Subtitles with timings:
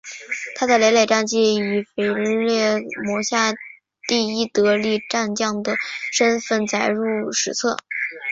[0.55, 3.53] 他的累累战绩以腓特烈麾下
[4.07, 5.75] 第一得力战将的
[6.11, 7.77] 身份载入史册。